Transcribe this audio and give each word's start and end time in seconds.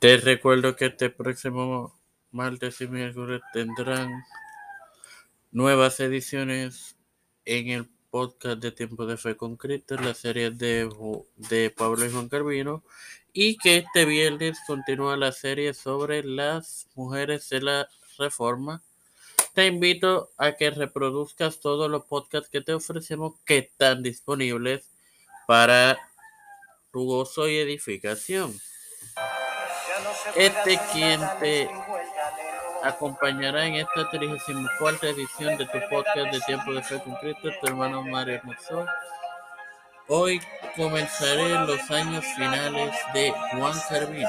Te 0.00 0.16
recuerdo 0.16 0.76
que 0.76 0.86
este 0.86 1.10
próximo 1.10 2.00
martes 2.30 2.80
y 2.80 2.86
miércoles 2.86 3.42
tendrán 3.52 4.24
nuevas 5.50 6.00
ediciones 6.00 6.96
en 7.44 7.68
el 7.68 7.86
podcast 8.08 8.62
de 8.62 8.72
Tiempo 8.72 9.04
de 9.04 9.18
Fe 9.18 9.36
con 9.36 9.58
Cristo, 9.58 9.96
la 9.96 10.14
serie 10.14 10.52
de, 10.52 10.88
de 11.36 11.68
Pablo 11.68 12.06
y 12.06 12.10
Juan 12.10 12.30
Carvino, 12.30 12.82
y 13.34 13.58
que 13.58 13.76
este 13.76 14.06
viernes 14.06 14.56
continúa 14.66 15.18
la 15.18 15.32
serie 15.32 15.74
sobre 15.74 16.24
las 16.24 16.88
mujeres 16.94 17.50
de 17.50 17.60
la 17.60 17.88
Reforma. 18.16 18.82
Te 19.52 19.66
invito 19.66 20.30
a 20.38 20.52
que 20.52 20.70
reproduzcas 20.70 21.60
todos 21.60 21.90
los 21.90 22.06
podcasts 22.06 22.48
que 22.48 22.62
te 22.62 22.72
ofrecemos 22.72 23.34
que 23.44 23.58
están 23.58 24.02
disponibles 24.02 24.88
para 25.46 25.98
tu 26.90 27.04
gozo 27.04 27.50
y 27.50 27.58
edificación. 27.58 28.58
Este 30.34 30.80
quien 30.92 31.20
te 31.40 31.68
acompañará 32.82 33.66
en 33.66 33.74
esta 33.76 34.08
34 34.10 35.08
edición 35.08 35.56
de 35.58 35.66
tu 35.66 35.78
podcast 35.88 36.32
de 36.32 36.40
Tiempo 36.40 36.72
de 36.72 36.82
Fe 36.82 37.00
con 37.00 37.14
Cristo, 37.16 37.48
tu 37.60 37.66
hermano 37.66 38.02
Mario 38.02 38.36
Hermoso. 38.36 38.86
Hoy 40.08 40.40
comenzaré 40.76 41.50
los 41.66 41.90
años 41.90 42.24
finales 42.36 42.92
de 43.14 43.32
Juan 43.52 43.78
Calvino. 43.88 44.28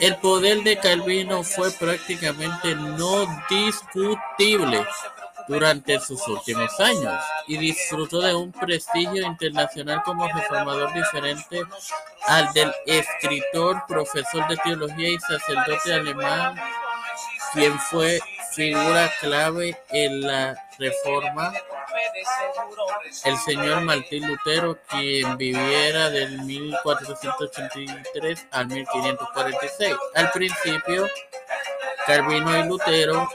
El 0.00 0.16
poder 0.16 0.62
de 0.62 0.76
Calvino 0.76 1.42
fue 1.42 1.70
prácticamente 1.70 2.74
no 2.74 3.26
discutible 3.48 4.84
durante 5.50 5.98
sus 5.98 6.26
últimos 6.28 6.78
años 6.78 7.20
y 7.48 7.58
disfrutó 7.58 8.20
de 8.20 8.32
un 8.32 8.52
prestigio 8.52 9.26
internacional 9.26 10.00
como 10.04 10.28
reformador 10.28 10.92
diferente 10.92 11.64
al 12.28 12.52
del 12.52 12.72
escritor, 12.86 13.82
profesor 13.88 14.46
de 14.46 14.56
teología 14.58 15.08
y 15.08 15.18
sacerdote 15.18 15.92
alemán, 15.92 16.54
quien 17.52 17.76
fue 17.80 18.20
figura 18.52 19.10
clave 19.20 19.76
en 19.90 20.20
la 20.20 20.56
reforma, 20.78 21.52
el 23.24 23.36
señor 23.38 23.80
Martín 23.80 24.28
Lutero, 24.28 24.78
quien 24.88 25.36
viviera 25.36 26.10
del 26.10 26.42
1483 26.42 28.46
al 28.52 28.68
1546. 28.68 29.96
Al 30.14 30.30
principio, 30.30 31.08
Calvino 32.06 32.56
y 32.56 32.68
Lutero 32.68 33.28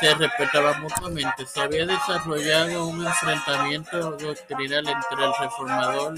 se 0.00 0.14
respetaban 0.14 0.80
mutuamente. 0.82 1.46
Se 1.46 1.60
había 1.60 1.86
desarrollado 1.86 2.86
un 2.86 3.06
enfrentamiento 3.06 4.12
doctrinal 4.12 4.88
entre 4.88 5.24
el 5.24 5.32
reformador 5.40 6.14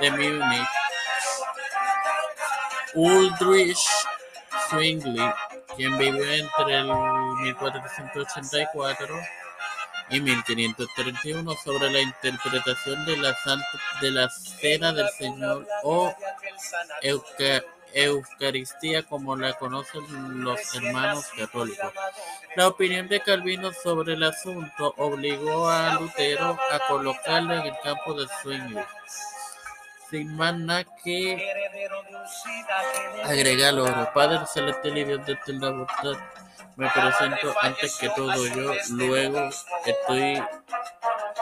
de 0.00 0.10
Múnich, 0.10 0.68
Ulrich 2.94 3.78
Zwingli, 4.68 5.32
quien 5.76 5.96
vivió 5.98 6.24
entre 6.24 6.78
el 6.78 6.86
1484 7.42 9.14
y 10.10 10.20
1531 10.20 11.54
sobre 11.64 11.90
la 11.90 12.00
interpretación 12.00 13.06
de 13.06 13.16
la, 13.16 13.36
de 14.00 14.10
la 14.10 14.28
Cena 14.28 14.92
del 14.92 15.08
Señor 15.10 15.66
o 15.82 16.14
Eucaristía 17.94 19.02
como 19.02 19.36
la 19.36 19.52
conocen 19.54 20.02
los 20.42 20.74
hermanos 20.74 21.26
católicos. 21.36 21.92
La 22.56 22.68
opinión 22.68 23.08
de 23.08 23.20
Calvino 23.20 23.72
sobre 23.72 24.14
el 24.14 24.22
asunto 24.22 24.94
obligó 24.96 25.68
a 25.68 25.94
Lutero 25.94 26.58
a 26.70 26.78
colocarlo 26.88 27.54
en 27.54 27.66
el 27.66 27.74
campo 27.82 28.14
de 28.14 28.26
Zwingli. 28.42 28.82
Sin 30.10 30.36
más 30.36 30.54
nada 30.58 30.84
que 31.02 31.42
agregar 33.24 33.78
oro. 33.78 34.10
Padre 34.12 34.46
celestial 34.46 34.98
y 34.98 35.04
Dios 35.04 35.26
de 35.26 35.32
eterna 35.32 35.70
voluntad, 35.70 36.18
me 36.76 36.90
presento 36.90 37.54
antes 37.60 37.96
que 37.96 38.08
todo 38.10 38.46
yo, 38.46 38.72
luego 38.90 39.48
estoy 39.86 40.42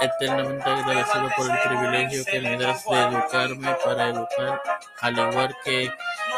eternamente 0.00 0.70
agradecido 0.70 1.30
por 1.36 1.50
el 1.50 1.58
privilegio 1.60 2.24
que 2.24 2.40
me 2.40 2.56
das 2.56 2.84
de 2.84 3.00
educarme 3.00 3.76
para 3.84 4.08
educar, 4.08 4.62
al 5.00 5.18
igual 5.18 5.56
que 5.64 5.92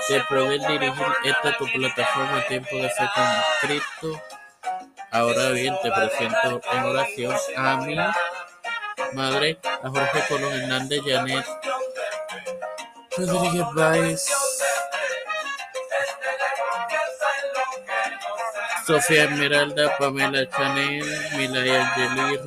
de 0.08 0.20
poder 0.28 0.60
dirigir 0.60 1.06
esta 1.24 1.56
tu 1.56 1.66
plataforma 1.66 2.44
Tiempo 2.48 2.76
de 2.76 2.90
Fe 2.90 3.08
con 3.14 3.24
Cristo. 3.60 4.22
Ahora 5.10 5.50
bien, 5.50 5.74
te 5.82 5.90
presento 5.90 6.60
en 6.72 6.82
oración 6.84 7.36
a 7.56 7.76
mi 7.76 7.96
madre, 9.12 9.58
a 9.82 9.88
Jorge 9.88 10.24
Colón 10.28 10.52
Hernández, 10.52 11.00
Janet 11.06 11.46
Rodríguez 13.16 13.66
Baez, 13.74 14.26
Sofía 18.86 19.24
Esmeralda, 19.24 19.96
Pamela 19.98 20.48
Chanel, 20.48 21.04
Milaya 21.36 21.86
Angeli, 21.86 22.40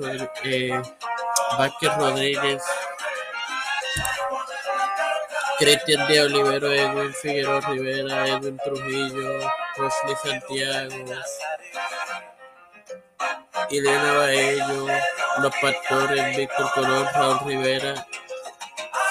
eh, 0.43 0.81
Vázquez 1.57 1.95
Rodríguez, 1.97 2.63
Cristian 5.57 6.05
de 6.07 6.21
Olivero, 6.21 6.71
Edwin 6.71 7.13
Figueroa 7.13 7.61
Rivera, 7.61 8.27
Edwin 8.27 8.57
Trujillo, 8.63 9.39
Rosly 9.77 10.15
Santiago, 10.21 10.95
Elena 13.69 14.13
Baello, 14.13 14.87
Los 15.41 15.55
Pastores, 15.61 16.37
Víctor 16.37 16.71
Colón, 16.73 17.07
Raúl 17.13 17.39
Rivera, 17.45 18.05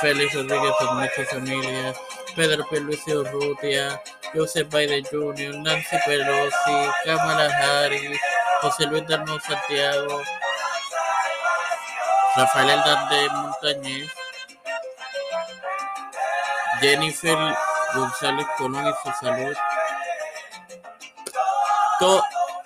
Félix 0.01 0.35
Rodríguez 0.35 0.73
muchas 0.93 1.29
familias, 1.31 1.97
Pedro 2.37 2.67
Luis 2.71 3.07
Urrutia, 3.07 4.01
Joseph 4.35 4.69
Biden 4.69 5.05
Jr., 5.05 5.55
Nancy 5.63 5.97
Pelosi, 6.05 6.91
Kamala 7.05 7.49
Harris, 7.49 8.21
José 8.61 8.87
Luis 8.87 9.07
Dalmau 9.07 9.41
Santiago, 9.41 10.21
Rafael 12.37 12.71
Hernández 12.71 13.33
Montañez, 13.33 14.24
Jennifer 16.81 17.57
González 17.95 18.47
Colón 18.59 18.87
y 18.87 18.93
su 19.03 19.25
salud. 19.25 19.57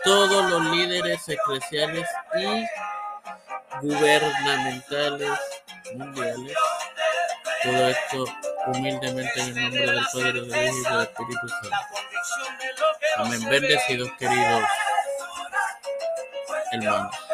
todos 0.04 0.50
los 0.50 0.62
líderes 0.66 1.28
eclesiales 1.28 2.08
y 2.34 2.66
gubernamentales 3.82 5.38
mundiales. 5.94 6.56
Todo 7.62 7.88
esto 7.88 8.24
humildemente 8.66 9.40
en 9.40 9.48
el 9.48 9.62
nombre 9.64 9.86
del 9.86 10.06
Padre, 10.12 10.32
del 10.32 10.68
Hijo 10.68 10.78
y 10.78 10.92
del 10.92 11.02
Espíritu 11.02 11.48
Santo. 11.48 11.76
Amén. 13.16 13.48
Bendecidos, 13.48 14.10
queridos 14.18 14.64
hermanos. 16.72 17.27